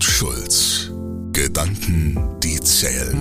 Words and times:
und 0.00 0.04
Schulz. 0.04 0.90
Gedanken, 1.32 2.16
die 2.42 2.58
zählen. 2.60 3.18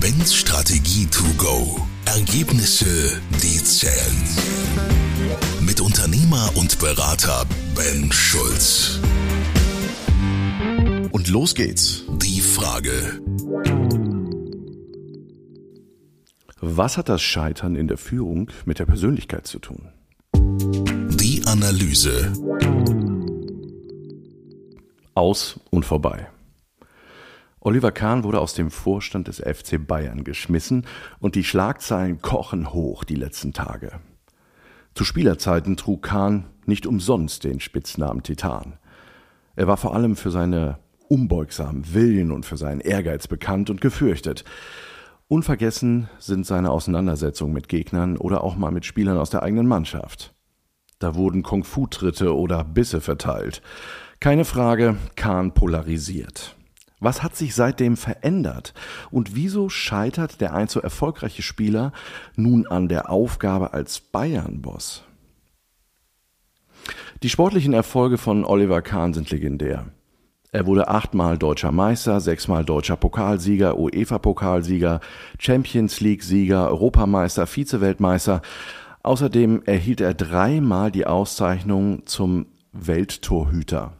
Ben's 0.00 0.34
Strategie 0.34 1.06
to 1.06 1.22
go. 1.38 1.80
Ergebnisse, 2.04 3.20
die 3.40 3.62
zählen. 3.62 4.22
Mit 5.60 5.80
Unternehmer 5.80 6.50
und 6.56 6.80
Berater 6.80 7.44
Ben 7.76 8.10
Schulz. 8.10 8.98
Und 11.12 11.28
los 11.28 11.54
geht's. 11.54 12.02
Die 12.20 12.40
Frage. 12.40 13.20
Was 16.60 16.96
hat 16.96 17.08
das 17.08 17.22
Scheitern 17.22 17.76
in 17.76 17.86
der 17.86 17.98
Führung 17.98 18.50
mit 18.64 18.80
der 18.80 18.86
Persönlichkeit 18.86 19.46
zu 19.46 19.60
tun? 19.60 19.88
Die 20.34 21.42
Analyse. 21.46 22.32
Aus 25.14 25.60
und 25.70 25.84
vorbei. 25.84 26.28
Oliver 27.60 27.92
Kahn 27.92 28.24
wurde 28.24 28.40
aus 28.40 28.52
dem 28.54 28.70
Vorstand 28.70 29.28
des 29.28 29.38
FC 29.38 29.84
Bayern 29.84 30.24
geschmissen 30.24 30.86
und 31.18 31.34
die 31.34 31.44
Schlagzeilen 31.44 32.20
kochen 32.20 32.72
hoch 32.72 33.04
die 33.04 33.14
letzten 33.14 33.52
Tage. 33.52 34.00
Zu 34.94 35.04
Spielerzeiten 35.04 35.76
trug 35.76 36.02
Kahn 36.02 36.46
nicht 36.66 36.86
umsonst 36.86 37.44
den 37.44 37.60
Spitznamen 37.60 38.22
Titan. 38.22 38.74
Er 39.56 39.66
war 39.66 39.76
vor 39.76 39.94
allem 39.94 40.16
für 40.16 40.30
seine 40.30 40.78
unbeugsamen 41.08 41.94
Willen 41.94 42.32
und 42.32 42.44
für 42.44 42.56
seinen 42.56 42.80
Ehrgeiz 42.80 43.28
bekannt 43.28 43.70
und 43.70 43.80
gefürchtet. 43.80 44.44
Unvergessen 45.28 46.08
sind 46.18 46.44
seine 46.44 46.70
Auseinandersetzungen 46.70 47.54
mit 47.54 47.68
Gegnern 47.68 48.16
oder 48.16 48.44
auch 48.44 48.56
mal 48.56 48.72
mit 48.72 48.84
Spielern 48.84 49.16
aus 49.16 49.30
der 49.30 49.42
eigenen 49.42 49.66
Mannschaft. 49.66 50.33
Da 50.98 51.14
wurden 51.14 51.42
Kung-Fu-Tritte 51.42 52.36
oder 52.36 52.64
Bisse 52.64 53.00
verteilt. 53.00 53.62
Keine 54.20 54.44
Frage, 54.44 54.96
Kahn 55.16 55.52
polarisiert. 55.52 56.56
Was 57.00 57.22
hat 57.22 57.36
sich 57.36 57.54
seitdem 57.54 57.96
verändert? 57.96 58.72
Und 59.10 59.34
wieso 59.34 59.68
scheitert 59.68 60.40
der 60.40 60.54
einst 60.54 60.72
so 60.72 60.80
erfolgreiche 60.80 61.42
Spieler 61.42 61.92
nun 62.36 62.66
an 62.66 62.88
der 62.88 63.10
Aufgabe 63.10 63.74
als 63.74 64.00
Bayern-Boss? 64.00 65.04
Die 67.22 67.28
sportlichen 67.28 67.72
Erfolge 67.72 68.18
von 68.18 68.44
Oliver 68.44 68.82
Kahn 68.82 69.12
sind 69.14 69.30
legendär. 69.30 69.86
Er 70.54 70.66
wurde 70.66 70.86
achtmal 70.86 71.36
deutscher 71.36 71.72
Meister, 71.72 72.20
sechsmal 72.20 72.64
deutscher 72.64 72.96
Pokalsieger, 72.96 73.76
UEFA-Pokalsieger, 73.76 75.00
Champions 75.38 76.00
League-Sieger, 76.00 76.68
Europameister, 76.68 77.46
Vize-Weltmeister. 77.46 78.40
Außerdem 79.04 79.62
erhielt 79.66 80.00
er 80.00 80.14
dreimal 80.14 80.90
die 80.90 81.06
Auszeichnung 81.06 82.06
zum 82.06 82.46
Welttorhüter. 82.72 83.92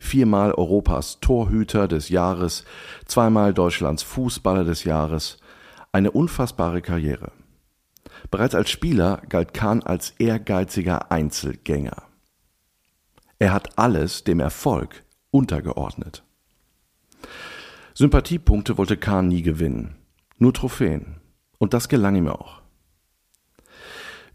Viermal 0.00 0.52
Europas 0.52 1.20
Torhüter 1.20 1.86
des 1.86 2.08
Jahres, 2.08 2.64
zweimal 3.06 3.54
Deutschlands 3.54 4.02
Fußballer 4.02 4.64
des 4.64 4.82
Jahres. 4.82 5.38
Eine 5.92 6.10
unfassbare 6.10 6.82
Karriere. 6.82 7.30
Bereits 8.32 8.56
als 8.56 8.70
Spieler 8.70 9.22
galt 9.28 9.54
Kahn 9.54 9.84
als 9.84 10.14
ehrgeiziger 10.18 11.12
Einzelgänger. 11.12 12.02
Er 13.38 13.52
hat 13.52 13.78
alles 13.78 14.24
dem 14.24 14.40
Erfolg 14.40 15.04
untergeordnet. 15.30 16.24
Sympathiepunkte 17.94 18.78
wollte 18.78 18.96
Kahn 18.96 19.28
nie 19.28 19.42
gewinnen, 19.42 19.94
nur 20.38 20.52
Trophäen. 20.52 21.20
Und 21.58 21.72
das 21.72 21.88
gelang 21.88 22.16
ihm 22.16 22.28
auch. 22.28 22.59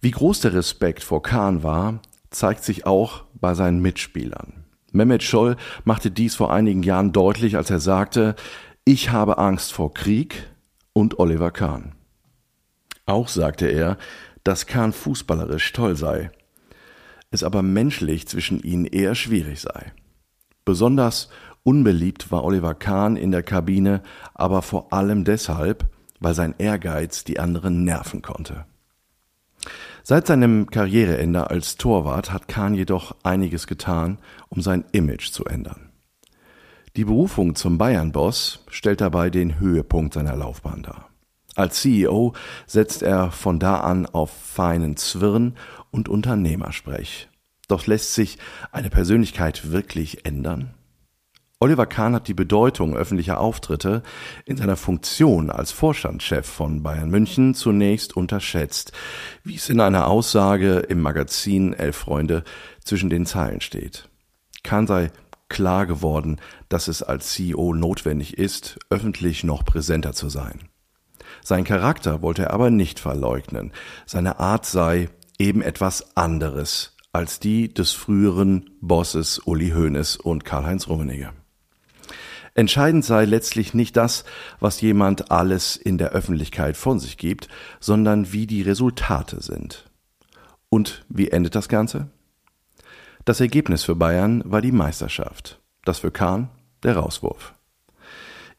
Wie 0.05 0.11
groß 0.11 0.41
der 0.41 0.53
Respekt 0.53 1.01
vor 1.01 1.23
Kahn 1.23 1.63
war, 1.63 1.99
zeigt 2.29 2.63
sich 2.63 2.85
auch 2.85 3.23
bei 3.33 3.55
seinen 3.55 3.81
Mitspielern. 3.81 4.65
Mehmet 4.91 5.23
Scholl 5.23 5.55
machte 5.83 6.11
dies 6.11 6.35
vor 6.35 6.53
einigen 6.53 6.83
Jahren 6.83 7.11
deutlich, 7.11 7.57
als 7.57 7.71
er 7.71 7.79
sagte, 7.79 8.35
ich 8.83 9.09
habe 9.09 9.39
Angst 9.39 9.73
vor 9.73 9.95
Krieg 9.95 10.47
und 10.93 11.17
Oliver 11.17 11.49
Kahn. 11.49 11.95
Auch 13.07 13.29
sagte 13.29 13.65
er, 13.65 13.97
dass 14.43 14.67
Kahn 14.67 14.93
fußballerisch 14.93 15.73
toll 15.73 15.95
sei, 15.95 16.29
es 17.31 17.41
aber 17.41 17.63
menschlich 17.63 18.27
zwischen 18.27 18.59
ihnen 18.59 18.85
eher 18.85 19.15
schwierig 19.15 19.59
sei. 19.59 19.91
Besonders 20.65 21.29
unbeliebt 21.63 22.31
war 22.31 22.43
Oliver 22.43 22.75
Kahn 22.75 23.15
in 23.15 23.31
der 23.31 23.41
Kabine, 23.41 24.03
aber 24.35 24.61
vor 24.61 24.93
allem 24.93 25.23
deshalb, 25.23 25.87
weil 26.19 26.35
sein 26.35 26.53
Ehrgeiz 26.59 27.23
die 27.23 27.39
anderen 27.39 27.83
nerven 27.85 28.21
konnte. 28.21 28.67
Seit 30.07 30.27
seinem 30.27 30.69
Karriereende 30.69 31.49
als 31.49 31.77
Torwart 31.77 32.31
hat 32.31 32.47
Kahn 32.47 32.75
jedoch 32.75 33.15
einiges 33.23 33.65
getan, 33.65 34.19
um 34.49 34.61
sein 34.61 34.85
Image 34.91 35.31
zu 35.31 35.45
ändern. 35.45 35.89
Die 36.95 37.05
Berufung 37.05 37.55
zum 37.55 37.79
Bayern-Boss 37.79 38.65
stellt 38.69 39.01
dabei 39.01 39.31
den 39.31 39.59
Höhepunkt 39.59 40.13
seiner 40.13 40.35
Laufbahn 40.35 40.83
dar. 40.83 41.09
Als 41.55 41.81
CEO 41.81 42.33
setzt 42.67 43.01
er 43.01 43.31
von 43.31 43.57
da 43.57 43.79
an 43.79 44.05
auf 44.05 44.29
feinen 44.29 44.95
Zwirn 44.95 45.55
und 45.89 46.07
Unternehmersprech. 46.07 47.27
Doch 47.67 47.87
lässt 47.87 48.13
sich 48.13 48.37
eine 48.71 48.91
Persönlichkeit 48.91 49.71
wirklich 49.71 50.23
ändern? 50.23 50.75
Oliver 51.61 51.85
Kahn 51.85 52.13
hat 52.13 52.27
die 52.27 52.33
Bedeutung 52.33 52.97
öffentlicher 52.97 53.39
Auftritte 53.39 54.03
in 54.45 54.57
seiner 54.57 54.75
Funktion 54.75 55.49
als 55.49 55.71
Vorstandschef 55.71 56.45
von 56.45 56.83
Bayern 56.83 57.09
München 57.09 57.55
zunächst 57.55 58.15
unterschätzt, 58.17 58.91
wie 59.43 59.55
es 59.55 59.69
in 59.69 59.79
einer 59.79 60.07
Aussage 60.07 60.79
im 60.79 61.01
Magazin 61.01 61.73
Elf 61.73 61.95
Freunde 61.95 62.43
zwischen 62.83 63.09
den 63.09 63.25
Zeilen 63.25 63.61
steht. 63.61 64.09
Kahn 64.63 64.85
sei 64.85 65.11
klar 65.47 65.85
geworden, 65.85 66.41
dass 66.67 66.89
es 66.89 67.01
als 67.01 67.31
CEO 67.31 67.73
notwendig 67.73 68.37
ist, 68.37 68.77
öffentlich 68.89 69.45
noch 69.45 69.63
präsenter 69.63 70.11
zu 70.11 70.27
sein. 70.27 70.59
Sein 71.41 71.63
Charakter 71.63 72.21
wollte 72.21 72.43
er 72.43 72.53
aber 72.53 72.69
nicht 72.69 72.99
verleugnen. 72.99 73.71
Seine 74.05 74.39
Art 74.39 74.65
sei 74.65 75.07
eben 75.39 75.61
etwas 75.61 76.17
anderes 76.17 76.97
als 77.13 77.39
die 77.39 77.73
des 77.73 77.93
früheren 77.93 78.71
Bosses 78.81 79.39
Uli 79.39 79.69
Hoeneß 79.69 80.17
und 80.17 80.43
Karl-Heinz 80.43 80.89
Rummenigge. 80.89 81.31
Entscheidend 82.55 83.03
sei 83.03 83.25
letztlich 83.25 83.73
nicht 83.73 83.97
das, 83.97 84.23
was 84.61 84.79
jemand 84.79 85.29
alles 85.29 85.75
in 85.75 85.97
der 85.97 86.11
Öffentlichkeit 86.11 86.77
von 86.77 86.99
sich 86.99 87.17
gibt, 87.17 87.49
sondern 87.81 88.31
wie 88.31 88.47
die 88.47 88.61
Resultate 88.61 89.41
sind. 89.41 89.91
Und 90.69 91.05
wie 91.09 91.29
endet 91.29 91.53
das 91.53 91.67
Ganze? 91.67 92.09
Das 93.25 93.41
Ergebnis 93.41 93.83
für 93.83 93.95
Bayern 93.95 94.41
war 94.45 94.61
die 94.61 94.71
Meisterschaft, 94.71 95.59
das 95.83 95.99
für 95.99 96.11
Kahn 96.11 96.49
der 96.83 96.95
Rauswurf. 96.95 97.53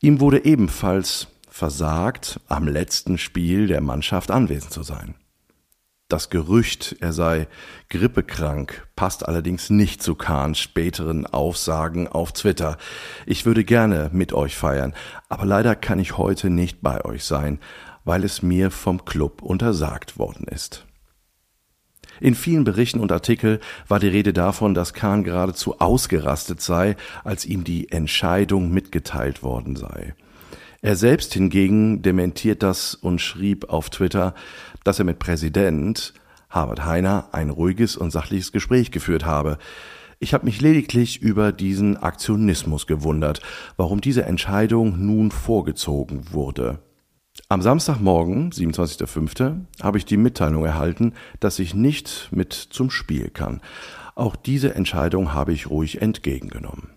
Ihm 0.01 0.21
wurde 0.21 0.45
ebenfalls 0.45 1.29
versagt, 1.49 2.41
am 2.49 2.69
letzten 2.69 3.17
Spiel 3.17 3.67
der 3.67 3.81
Mannschaft 3.81 4.31
anwesend 4.31 4.73
zu 4.73 4.83
sein. 4.83 5.15
Das 6.09 6.31
Gerücht, 6.31 6.95
er 7.01 7.13
sei 7.13 7.49
grippekrank, 7.91 8.87
passt 8.95 9.27
allerdings 9.27 9.71
nicht 9.71 10.01
zu 10.01 10.15
Kahns 10.15 10.61
späteren 10.61 11.27
Aufsagen 11.27 12.07
auf 12.07 12.31
Twitter. 12.31 12.79
Ich 13.27 13.45
würde 13.45 13.65
gerne 13.65 14.11
mit 14.13 14.33
euch 14.33 14.55
feiern, 14.55 14.95
aber 15.29 15.47
leider 15.47 15.75
kann 15.75 15.99
ich 15.99 16.17
heute 16.17 16.49
nicht 16.49 16.81
bei 16.81 17.05
euch 17.05 17.25
sein, 17.25 17.59
weil 18.05 18.23
es 18.23 18.41
mir 18.41 18.71
vom 18.71 19.05
Club 19.05 19.43
untersagt 19.43 20.17
worden 20.17 20.47
ist. 20.47 20.87
In 22.21 22.37
vielen 22.37 22.63
Berichten 22.63 23.01
und 23.01 23.11
Artikeln 23.11 23.59
war 23.89 23.99
die 23.99 24.07
Rede 24.07 24.33
davon, 24.33 24.75
dass 24.75 24.95
Kahn 24.95 25.25
geradezu 25.25 25.81
ausgerastet 25.81 26.61
sei, 26.61 26.95
als 27.25 27.45
ihm 27.45 27.65
die 27.65 27.91
Entscheidung 27.91 28.71
mitgeteilt 28.71 29.43
worden 29.43 29.75
sei. 29.75 30.15
Er 30.83 30.97
selbst 30.97 31.35
hingegen 31.35 32.03
dementiert 32.03 32.63
das 32.63 32.95
und 32.95 33.21
schrieb 33.21 33.71
auf 33.71 33.91
Twitter, 33.91 34.35
dass 34.85 34.99
er 34.99 35.05
mit 35.05 35.19
Präsident 35.19 36.15
Harvard 36.51 36.85
Heiner 36.85 37.29
ein 37.33 37.51
ruhiges 37.51 37.97
und 37.97 38.11
sachliches 38.11 38.53
Gespräch 38.53 38.91
geführt 38.91 39.25
habe. 39.25 39.59
Ich 40.19 40.33
habe 40.33 40.47
mich 40.47 40.61
lediglich 40.61 41.21
über 41.21 41.53
diesen 41.53 41.97
Aktionismus 41.99 42.87
gewundert, 42.87 43.41
warum 43.77 44.01
diese 44.01 44.25
Entscheidung 44.25 45.05
nun 45.05 45.31
vorgezogen 45.31 46.33
wurde. 46.33 46.79
Am 47.49 47.61
Samstagmorgen, 47.61 48.51
27.05., 48.51 49.67
habe 49.83 49.99
ich 49.99 50.07
die 50.07 50.17
Mitteilung 50.17 50.65
erhalten, 50.65 51.13
dass 51.39 51.59
ich 51.59 51.75
nicht 51.75 52.29
mit 52.31 52.55
zum 52.55 52.91
Spiel 52.91 53.29
kann. 53.29 53.61
Auch 54.15 54.37
diese 54.37 54.75
Entscheidung 54.75 55.35
habe 55.35 55.53
ich 55.53 55.69
ruhig 55.69 56.01
entgegengenommen. 56.01 56.96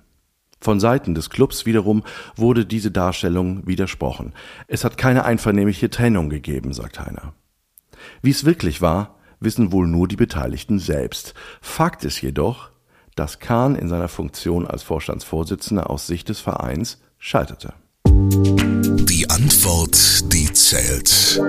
Von 0.61 0.79
Seiten 0.79 1.15
des 1.15 1.29
Clubs 1.29 1.65
wiederum 1.65 2.03
wurde 2.35 2.65
diese 2.65 2.91
Darstellung 2.91 3.65
widersprochen. 3.65 4.33
Es 4.67 4.83
hat 4.83 4.97
keine 4.97 5.25
einvernehmliche 5.25 5.89
Trennung 5.89 6.29
gegeben, 6.29 6.73
sagt 6.73 6.99
Heiner. 6.99 7.33
Wie 8.21 8.31
es 8.31 8.45
wirklich 8.45 8.81
war, 8.81 9.15
wissen 9.39 9.71
wohl 9.71 9.87
nur 9.87 10.07
die 10.07 10.17
Beteiligten 10.17 10.79
selbst. 10.79 11.33
Fakt 11.61 12.03
ist 12.03 12.21
jedoch, 12.21 12.71
dass 13.15 13.39
Kahn 13.39 13.75
in 13.75 13.87
seiner 13.87 14.07
Funktion 14.07 14.67
als 14.67 14.83
Vorstandsvorsitzender 14.83 15.89
aus 15.89 16.07
Sicht 16.07 16.29
des 16.29 16.39
Vereins 16.39 17.01
scheiterte. 17.17 17.73
Die 18.05 19.29
Antwort, 19.29 20.33
die 20.33 20.51
zählt. 20.53 21.41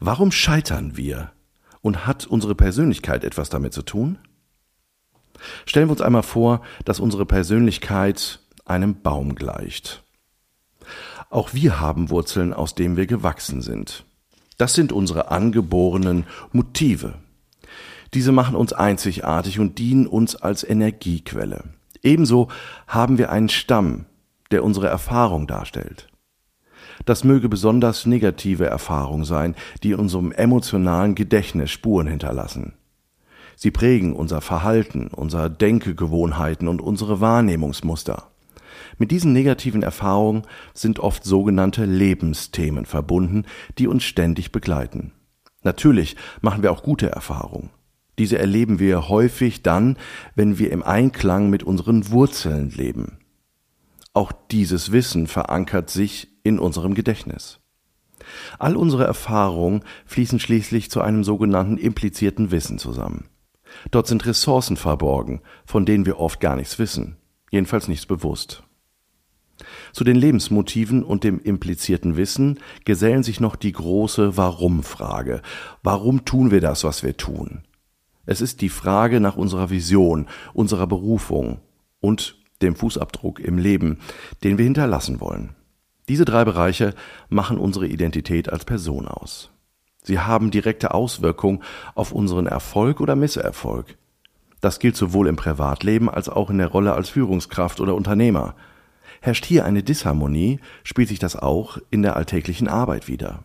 Warum 0.00 0.32
scheitern 0.32 0.96
wir? 0.96 1.32
Und 1.80 2.06
hat 2.06 2.26
unsere 2.26 2.54
Persönlichkeit 2.54 3.24
etwas 3.24 3.50
damit 3.50 3.72
zu 3.72 3.82
tun? 3.82 4.18
Stellen 5.66 5.88
wir 5.88 5.92
uns 5.92 6.00
einmal 6.00 6.22
vor, 6.22 6.62
dass 6.84 7.00
unsere 7.00 7.26
Persönlichkeit 7.26 8.40
einem 8.64 9.02
Baum 9.02 9.34
gleicht. 9.34 10.02
Auch 11.30 11.54
wir 11.54 11.80
haben 11.80 12.10
Wurzeln, 12.10 12.52
aus 12.52 12.74
denen 12.74 12.96
wir 12.96 13.06
gewachsen 13.06 13.62
sind. 13.62 14.04
Das 14.56 14.74
sind 14.74 14.92
unsere 14.92 15.30
angeborenen 15.30 16.26
Motive. 16.52 17.14
Diese 18.14 18.30
machen 18.30 18.54
uns 18.54 18.72
einzigartig 18.72 19.58
und 19.58 19.78
dienen 19.78 20.06
uns 20.06 20.36
als 20.36 20.62
Energiequelle. 20.62 21.64
Ebenso 22.02 22.48
haben 22.86 23.18
wir 23.18 23.32
einen 23.32 23.48
Stamm, 23.48 24.06
der 24.52 24.62
unsere 24.62 24.86
Erfahrung 24.86 25.48
darstellt. 25.48 26.06
Das 27.06 27.24
möge 27.24 27.48
besonders 27.48 28.06
negative 28.06 28.66
Erfahrung 28.66 29.24
sein, 29.24 29.56
die 29.82 29.90
in 29.90 29.98
unserem 29.98 30.30
emotionalen 30.30 31.14
Gedächtnis 31.16 31.70
Spuren 31.70 32.06
hinterlassen. 32.06 32.74
Sie 33.56 33.70
prägen 33.70 34.14
unser 34.14 34.40
Verhalten, 34.40 35.08
unsere 35.08 35.50
Denkegewohnheiten 35.50 36.68
und 36.68 36.80
unsere 36.80 37.20
Wahrnehmungsmuster. 37.20 38.30
Mit 38.98 39.10
diesen 39.10 39.32
negativen 39.32 39.82
Erfahrungen 39.82 40.42
sind 40.72 41.00
oft 41.00 41.24
sogenannte 41.24 41.84
Lebensthemen 41.84 42.86
verbunden, 42.86 43.44
die 43.78 43.88
uns 43.88 44.04
ständig 44.04 44.52
begleiten. 44.52 45.12
Natürlich 45.62 46.16
machen 46.40 46.62
wir 46.62 46.72
auch 46.72 46.82
gute 46.82 47.10
Erfahrungen. 47.10 47.70
Diese 48.18 48.38
erleben 48.38 48.78
wir 48.78 49.08
häufig 49.08 49.62
dann, 49.62 49.96
wenn 50.34 50.58
wir 50.58 50.70
im 50.70 50.82
Einklang 50.82 51.50
mit 51.50 51.64
unseren 51.64 52.10
Wurzeln 52.10 52.70
leben. 52.70 53.18
Auch 54.12 54.30
dieses 54.50 54.92
Wissen 54.92 55.26
verankert 55.26 55.90
sich 55.90 56.28
in 56.44 56.60
unserem 56.60 56.94
Gedächtnis. 56.94 57.58
All 58.58 58.76
unsere 58.76 59.04
Erfahrungen 59.04 59.82
fließen 60.06 60.38
schließlich 60.38 60.90
zu 60.90 61.00
einem 61.00 61.24
sogenannten 61.24 61.76
implizierten 61.76 62.52
Wissen 62.52 62.78
zusammen. 62.78 63.28
Dort 63.90 64.06
sind 64.06 64.26
Ressourcen 64.26 64.76
verborgen, 64.76 65.40
von 65.66 65.86
denen 65.86 66.06
wir 66.06 66.18
oft 66.18 66.40
gar 66.40 66.56
nichts 66.56 66.78
wissen, 66.78 67.16
jedenfalls 67.50 67.88
nichts 67.88 68.06
bewusst. 68.06 68.62
Zu 69.92 70.04
den 70.04 70.16
Lebensmotiven 70.16 71.04
und 71.04 71.24
dem 71.24 71.40
implizierten 71.40 72.16
Wissen 72.16 72.58
gesellen 72.84 73.22
sich 73.22 73.40
noch 73.40 73.56
die 73.56 73.72
große 73.72 74.36
Warum-Frage. 74.36 75.42
Warum 75.82 76.24
tun 76.24 76.50
wir 76.50 76.60
das, 76.60 76.84
was 76.84 77.02
wir 77.02 77.16
tun? 77.16 77.62
Es 78.26 78.40
ist 78.40 78.60
die 78.62 78.68
Frage 78.68 79.20
nach 79.20 79.36
unserer 79.36 79.70
Vision, 79.70 80.26
unserer 80.54 80.86
Berufung 80.86 81.60
und 82.00 82.36
dem 82.62 82.74
Fußabdruck 82.74 83.38
im 83.40 83.58
Leben, 83.58 83.98
den 84.42 84.58
wir 84.58 84.64
hinterlassen 84.64 85.20
wollen. 85.20 85.54
Diese 86.08 86.24
drei 86.24 86.44
Bereiche 86.44 86.94
machen 87.28 87.58
unsere 87.58 87.86
Identität 87.86 88.50
als 88.50 88.64
Person 88.64 89.06
aus. 89.06 89.50
Sie 90.04 90.20
haben 90.20 90.50
direkte 90.50 90.94
Auswirkungen 90.94 91.62
auf 91.94 92.12
unseren 92.12 92.46
Erfolg 92.46 93.00
oder 93.00 93.16
Misserfolg. 93.16 93.96
Das 94.60 94.78
gilt 94.78 94.96
sowohl 94.96 95.26
im 95.26 95.36
Privatleben 95.36 96.08
als 96.08 96.28
auch 96.28 96.50
in 96.50 96.58
der 96.58 96.68
Rolle 96.68 96.92
als 96.92 97.08
Führungskraft 97.08 97.80
oder 97.80 97.94
Unternehmer. 97.94 98.54
Herrscht 99.20 99.46
hier 99.46 99.64
eine 99.64 99.82
Disharmonie, 99.82 100.60
spielt 100.84 101.08
sich 101.08 101.18
das 101.18 101.36
auch 101.36 101.78
in 101.90 102.02
der 102.02 102.16
alltäglichen 102.16 102.68
Arbeit 102.68 103.08
wieder. 103.08 103.44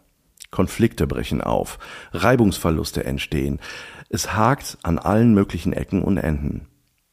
Konflikte 0.52 1.08
brechen 1.08 1.42
auf, 1.42 1.80
Reibungsverluste 2.12 3.06
entstehen, 3.06 3.60
es 4.10 4.34
hakt 4.34 4.78
an 4.84 5.00
allen 5.00 5.34
möglichen 5.34 5.74
Ecken 5.74 6.04
und 6.04 6.18
Enden. 6.18 6.68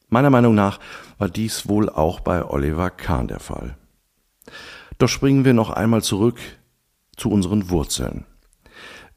Meiner 0.09 0.29
Meinung 0.29 0.55
nach 0.55 0.79
war 1.17 1.29
dies 1.29 1.67
wohl 1.67 1.89
auch 1.89 2.19
bei 2.19 2.43
Oliver 2.43 2.89
Kahn 2.89 3.27
der 3.27 3.39
Fall. 3.39 3.77
Doch 4.97 5.09
springen 5.09 5.45
wir 5.45 5.53
noch 5.53 5.69
einmal 5.69 6.01
zurück 6.01 6.39
zu 7.15 7.29
unseren 7.29 7.69
Wurzeln. 7.69 8.25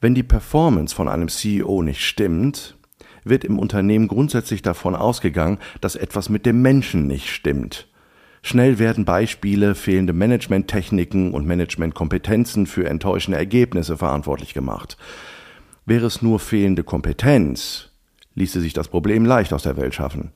Wenn 0.01 0.15
die 0.15 0.23
Performance 0.23 0.95
von 0.95 1.07
einem 1.07 1.29
CEO 1.29 1.83
nicht 1.83 2.03
stimmt, 2.03 2.75
wird 3.23 3.43
im 3.43 3.59
Unternehmen 3.59 4.07
grundsätzlich 4.07 4.63
davon 4.63 4.95
ausgegangen, 4.95 5.59
dass 5.79 5.95
etwas 5.95 6.27
mit 6.27 6.47
dem 6.47 6.63
Menschen 6.63 7.05
nicht 7.05 7.29
stimmt. 7.29 7.87
Schnell 8.41 8.79
werden 8.79 9.05
Beispiele 9.05 9.75
fehlende 9.75 10.13
Managementtechniken 10.13 11.31
und 11.31 11.45
Managementkompetenzen 11.45 12.65
für 12.65 12.89
enttäuschende 12.89 13.37
Ergebnisse 13.37 13.95
verantwortlich 13.95 14.55
gemacht. 14.55 14.97
Wäre 15.85 16.07
es 16.07 16.23
nur 16.23 16.39
fehlende 16.39 16.83
Kompetenz, 16.83 17.89
ließe 18.33 18.59
sich 18.59 18.73
das 18.73 18.87
Problem 18.87 19.23
leicht 19.23 19.53
aus 19.53 19.61
der 19.61 19.77
Welt 19.77 19.93
schaffen. 19.93 20.31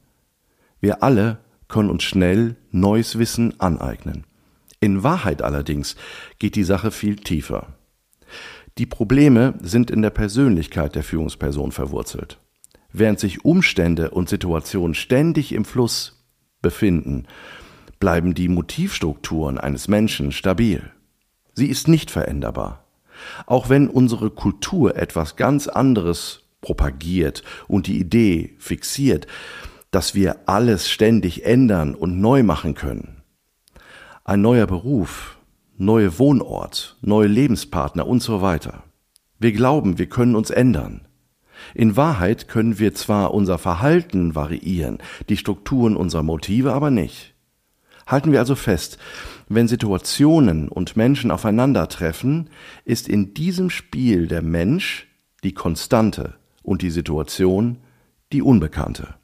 Wir 0.80 1.02
alle 1.02 1.40
können 1.68 1.90
uns 1.90 2.04
schnell 2.04 2.56
neues 2.70 3.18
Wissen 3.18 3.60
aneignen. 3.60 4.26
In 4.80 5.02
Wahrheit 5.02 5.42
allerdings 5.42 5.96
geht 6.38 6.56
die 6.56 6.64
Sache 6.64 6.92
viel 6.92 7.16
tiefer. 7.16 7.74
Die 8.78 8.86
Probleme 8.86 9.54
sind 9.62 9.90
in 9.90 10.02
der 10.02 10.10
Persönlichkeit 10.10 10.96
der 10.96 11.04
Führungsperson 11.04 11.72
verwurzelt. 11.72 12.40
Während 12.92 13.20
sich 13.20 13.46
Umstände 13.46 14.12
und 14.12 14.28
Situationen 14.28 14.96
ständig 14.96 15.54
im 15.54 15.64
Fluss 15.64 16.26
befinden, 16.62 17.26
bleiben 18.00 18.34
die 18.34 18.50
Motivstrukturen 18.50 19.58
eines 19.58 19.88
Menschen 19.88 20.34
stabil. 20.34 20.92
Sie 21.54 21.68
ist 21.68 21.88
nicht 21.88 22.12
veränderbar. 22.12 22.86
Auch 23.46 23.70
wenn 23.70 23.88
unsere 23.88 24.30
Kultur 24.30 24.98
etwas 24.98 25.38
ganz 25.38 25.70
anderes 25.70 26.44
propagiert 26.60 27.44
und 27.70 27.88
die 27.88 27.98
Idee 27.98 28.56
fixiert, 28.58 29.26
dass 29.92 30.16
wir 30.16 30.50
alles 30.50 30.90
ständig 30.90 31.46
ändern 31.46 31.96
und 31.96 32.20
neu 32.20 32.44
machen 32.44 32.74
können. 32.74 33.22
Ein 34.26 34.42
neuer 34.42 34.68
Beruf, 34.68 35.38
neue 35.78 36.20
Wohnort, 36.20 36.98
neue 37.02 37.28
Lebenspartner 37.28 38.08
und 38.08 38.22
so 38.22 38.42
weiter. 38.42 38.84
Wir 39.40 39.52
glauben, 39.52 39.98
wir 39.98 40.08
können 40.08 40.36
uns 40.36 40.50
ändern. 40.50 41.08
In 41.74 41.96
Wahrheit 41.96 42.48
können 42.48 42.80
wir 42.80 42.94
zwar 42.94 43.34
unser 43.34 43.58
Verhalten 43.58 44.36
variieren, 44.36 45.00
die 45.30 45.38
Strukturen 45.38 45.96
unserer 45.96 46.24
Motive 46.24 46.74
aber 46.74 46.92
nicht. 46.92 47.34
Halten 48.08 48.32
wir 48.32 48.40
also 48.40 48.56
fest, 48.56 48.98
wenn 49.50 49.68
Situationen 49.68 50.70
und 50.70 50.96
Menschen 50.96 51.32
aufeinandertreffen, 51.32 52.50
ist 52.84 53.08
in 53.08 53.34
diesem 53.34 53.70
Spiel 53.70 54.28
der 54.28 54.42
Mensch 54.42 55.08
die 55.44 55.54
Konstante 55.54 56.36
und 56.62 56.82
die 56.82 56.92
Situation 56.92 57.78
die 58.32 58.42
Unbekannte. 58.42 59.16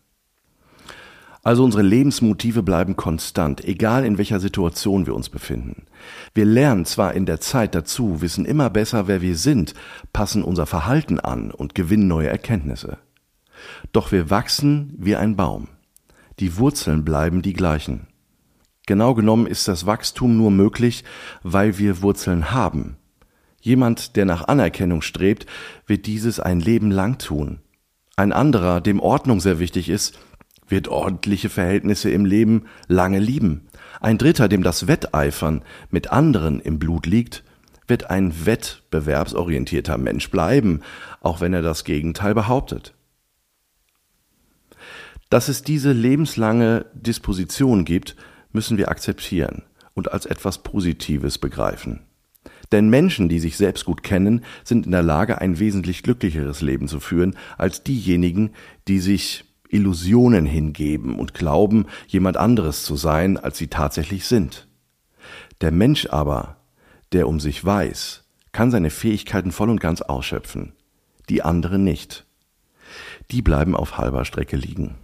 Also 1.43 1.63
unsere 1.63 1.81
Lebensmotive 1.81 2.61
bleiben 2.61 2.95
konstant, 2.95 3.65
egal 3.65 4.05
in 4.05 4.19
welcher 4.19 4.39
Situation 4.39 5.07
wir 5.07 5.15
uns 5.15 5.29
befinden. 5.29 5.88
Wir 6.35 6.45
lernen 6.45 6.85
zwar 6.85 7.13
in 7.13 7.25
der 7.25 7.39
Zeit 7.39 7.73
dazu, 7.73 8.21
wissen 8.21 8.45
immer 8.45 8.69
besser, 8.69 9.07
wer 9.07 9.21
wir 9.21 9.35
sind, 9.35 9.73
passen 10.13 10.43
unser 10.43 10.67
Verhalten 10.67 11.19
an 11.19 11.49
und 11.49 11.73
gewinnen 11.73 12.07
neue 12.07 12.29
Erkenntnisse. 12.29 12.99
Doch 13.91 14.11
wir 14.11 14.29
wachsen 14.29 14.93
wie 14.97 15.15
ein 15.15 15.35
Baum. 15.35 15.67
Die 16.39 16.57
Wurzeln 16.57 17.03
bleiben 17.03 17.41
die 17.41 17.53
gleichen. 17.53 18.07
Genau 18.86 19.15
genommen 19.15 19.48
ist 19.48 19.67
das 19.67 19.86
Wachstum 19.86 20.38
nur 20.38 20.51
möglich, 20.51 21.03
weil 21.43 21.77
wir 21.79 22.01
Wurzeln 22.01 22.51
haben. 22.51 22.98
Jemand, 23.62 24.15
der 24.15 24.25
nach 24.25 24.48
Anerkennung 24.48 25.01
strebt, 25.01 25.45
wird 25.86 26.07
dieses 26.07 26.39
ein 26.39 26.60
Leben 26.60 26.91
lang 26.91 27.19
tun. 27.19 27.60
Ein 28.15 28.33
anderer, 28.33 28.81
dem 28.81 29.00
Ordnung 29.00 29.39
sehr 29.39 29.60
wichtig 29.60 29.88
ist, 29.89 30.19
wird 30.72 30.88
ordentliche 30.88 31.50
Verhältnisse 31.50 32.10
im 32.10 32.25
Leben 32.25 32.66
lange 32.88 33.20
lieben. 33.20 33.68
Ein 34.00 34.18
Dritter, 34.18 34.48
dem 34.48 34.63
das 34.63 34.88
Wetteifern 34.88 35.62
mit 35.90 36.12
anderen 36.12 36.60
im 36.60 36.80
Blut 36.80 37.06
liegt, 37.06 37.44
wird 37.88 38.10
ein 38.10 38.46
wettbewerbsorientierter 38.46 39.98
Mensch 39.98 40.32
bleiben, 40.32 40.82
auch 41.20 41.42
wenn 41.42 41.54
er 41.54 41.62
das 41.62 41.84
Gegenteil 41.84 42.34
behauptet. 42.34 42.94
Dass 45.30 45.50
es 45.50 45.62
diese 45.62 45.92
lebenslange 45.92 46.86
Disposition 46.94 47.86
gibt, 47.86 48.16
müssen 48.51 48.78
wir 48.78 48.90
akzeptieren 48.90 49.63
und 49.94 50.12
als 50.12 50.25
etwas 50.25 50.63
Positives 50.63 51.38
begreifen. 51.38 52.01
Denn 52.72 52.90
Menschen, 52.90 53.28
die 53.28 53.40
sich 53.40 53.58
selbst 53.58 53.86
gut 53.86 54.04
kennen, 54.04 54.44
sind 54.63 54.86
in 54.86 54.92
der 54.92 55.04
Lage, 55.04 55.42
ein 55.42 55.60
wesentlich 55.60 56.04
glücklicheres 56.04 56.62
Leben 56.62 56.88
zu 56.88 57.00
führen 57.00 57.36
als 57.58 57.84
diejenigen, 57.84 58.51
die 58.88 59.00
sich 59.00 59.46
Illusionen 59.72 60.46
hingeben 60.46 61.18
und 61.18 61.34
glauben, 61.34 61.86
jemand 62.08 62.38
anderes 62.38 62.84
zu 62.84 62.96
sein, 62.96 63.38
als 63.38 63.58
sie 63.58 63.68
tatsächlich 63.68 64.25
sind. 64.25 64.68
Der 65.62 65.72
Mensch 65.72 66.08
aber, 66.08 66.58
der 67.12 67.28
um 67.28 67.40
sich 67.40 67.63
weiß, 67.63 68.24
kann 68.51 68.72
seine 68.72 68.90
Fähigkeiten 68.90 69.51
voll 69.51 69.70
und 69.70 69.80
ganz 69.80 70.01
ausschöpfen, 70.01 70.74
die 71.30 71.42
anderen 71.42 71.84
nicht. 71.84 72.25
Die 73.32 73.42
bleiben 73.42 73.75
auf 73.75 73.98
halber 73.98 74.25
Strecke 74.25 74.58
liegen. 74.58 74.96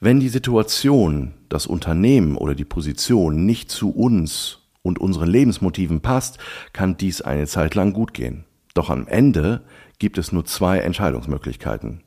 Wenn 0.00 0.20
die 0.20 0.28
Situation, 0.28 1.32
das 1.48 1.66
Unternehmen 1.66 2.36
oder 2.36 2.54
die 2.54 2.66
Position 2.66 3.46
nicht 3.46 3.70
zu 3.70 3.90
uns 3.90 4.58
und 4.82 4.98
unseren 4.98 5.30
Lebensmotiven 5.30 6.02
passt, 6.02 6.38
kann 6.74 6.98
dies 6.98 7.22
eine 7.22 7.46
Zeit 7.46 7.74
lang 7.74 7.94
gut 7.94 8.12
gehen. 8.12 8.44
Doch 8.74 8.90
am 8.90 9.06
Ende 9.06 9.62
gibt 9.98 10.18
es 10.18 10.32
nur 10.32 10.44
zwei 10.44 10.80
Entscheidungsmöglichkeiten. 10.80 12.02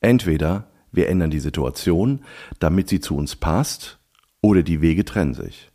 Entweder 0.00 0.66
wir 0.92 1.08
ändern 1.08 1.30
die 1.30 1.40
Situation, 1.40 2.20
damit 2.58 2.88
sie 2.88 3.00
zu 3.00 3.16
uns 3.16 3.36
passt, 3.36 3.98
oder 4.42 4.62
die 4.62 4.80
Wege 4.80 5.04
trennen 5.04 5.34
sich. 5.34 5.70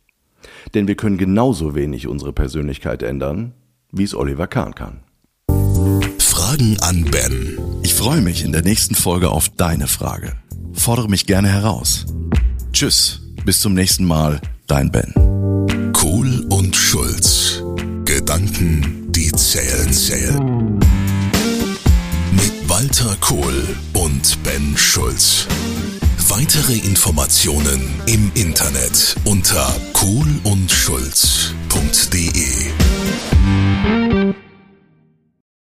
Denn 0.74 0.88
wir 0.88 0.96
können 0.96 1.18
genauso 1.18 1.74
wenig 1.74 2.08
unsere 2.08 2.32
Persönlichkeit 2.32 3.02
ändern, 3.02 3.54
wie 3.92 4.04
es 4.04 4.14
Oliver 4.14 4.48
Kahn 4.48 4.74
kann. 4.74 5.00
Fragen 6.18 6.76
an 6.80 7.04
Ben. 7.10 7.58
Ich 7.82 7.94
freue 7.94 8.20
mich 8.20 8.44
in 8.44 8.52
der 8.52 8.62
nächsten 8.62 8.94
Folge 8.94 9.30
auf 9.30 9.48
deine 9.48 9.86
Frage. 9.86 10.32
fordere 10.72 11.08
mich 11.08 11.26
gerne 11.26 11.48
heraus. 11.48 12.06
Tschüss, 12.72 13.22
bis 13.44 13.60
zum 13.60 13.74
nächsten 13.74 14.04
Mal, 14.04 14.40
dein 14.66 14.90
Ben. 14.90 15.12
Kohl 15.92 16.46
und 16.50 16.76
Schulz. 16.76 17.62
Gedanken, 18.04 19.06
die 19.10 19.32
zählen, 19.32 19.92
zählen. 19.92 20.78
Mit 22.32 22.68
Walter 22.68 23.16
Kohl 23.20 23.76
und 24.06 24.42
Ben 24.44 24.76
Schulz. 24.76 25.46
Weitere 26.28 26.74
Informationen 26.74 28.00
im 28.06 28.30
Internet 28.34 29.16
unter 29.24 29.74
kohlundschulz.de. 29.94 32.75